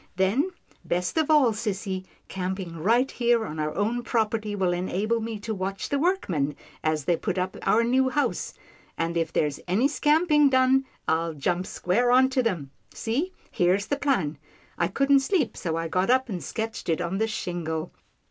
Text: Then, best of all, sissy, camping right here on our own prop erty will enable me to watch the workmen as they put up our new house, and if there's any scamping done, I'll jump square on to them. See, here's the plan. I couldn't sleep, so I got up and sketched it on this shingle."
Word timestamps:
Then, 0.15 0.49
best 0.83 1.15
of 1.17 1.29
all, 1.29 1.51
sissy, 1.51 2.05
camping 2.27 2.75
right 2.77 3.11
here 3.11 3.45
on 3.45 3.59
our 3.59 3.71
own 3.75 4.01
prop 4.01 4.31
erty 4.31 4.57
will 4.57 4.73
enable 4.73 5.19
me 5.21 5.37
to 5.41 5.53
watch 5.53 5.89
the 5.89 5.99
workmen 5.99 6.55
as 6.83 7.05
they 7.05 7.15
put 7.15 7.37
up 7.37 7.55
our 7.61 7.83
new 7.83 8.09
house, 8.09 8.55
and 8.97 9.15
if 9.15 9.31
there's 9.31 9.59
any 9.67 9.87
scamping 9.87 10.49
done, 10.49 10.85
I'll 11.07 11.35
jump 11.35 11.67
square 11.67 12.09
on 12.09 12.29
to 12.29 12.41
them. 12.41 12.71
See, 12.91 13.31
here's 13.51 13.85
the 13.85 13.95
plan. 13.97 14.39
I 14.75 14.87
couldn't 14.87 15.19
sleep, 15.19 15.55
so 15.55 15.75
I 15.75 15.87
got 15.87 16.09
up 16.09 16.29
and 16.29 16.43
sketched 16.43 16.89
it 16.89 16.99
on 16.99 17.19
this 17.19 17.29
shingle." 17.29 17.91